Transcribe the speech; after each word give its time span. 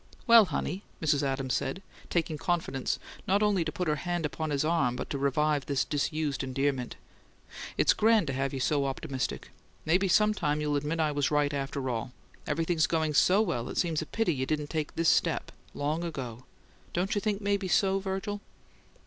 "Well, 0.25 0.45
honey," 0.45 0.81
Mrs. 0.99 1.21
Adams 1.21 1.53
said, 1.53 1.83
taking 2.09 2.35
confidence 2.39 2.97
not 3.27 3.43
only 3.43 3.63
to 3.63 3.71
put 3.71 3.87
her 3.87 3.97
hand 3.97 4.25
upon 4.25 4.49
his 4.49 4.65
arm, 4.65 4.95
but 4.95 5.11
to 5.11 5.19
revive 5.19 5.67
this 5.67 5.85
disused 5.85 6.43
endearment; 6.43 6.95
"it's 7.77 7.93
grand 7.93 8.25
to 8.25 8.33
have 8.33 8.51
you 8.51 8.59
so 8.59 8.87
optimistic. 8.87 9.51
Maybe 9.85 10.07
some 10.07 10.33
time 10.33 10.59
you'll 10.59 10.75
admit 10.75 10.99
I 10.99 11.11
was 11.11 11.29
right, 11.29 11.53
after 11.53 11.87
all. 11.87 12.13
Everything's 12.47 12.87
going 12.87 13.13
so 13.13 13.43
well, 13.43 13.69
it 13.69 13.77
seems 13.77 14.01
a 14.01 14.07
pity 14.07 14.33
you 14.33 14.47
didn't 14.47 14.71
take 14.71 14.95
this 14.95 15.07
this 15.07 15.09
step 15.09 15.51
long 15.75 16.03
ago. 16.03 16.45
Don't 16.93 17.13
you 17.13 17.21
think 17.21 17.39
maybe 17.39 17.67
so, 17.67 17.99
Virgil?" 17.99 18.41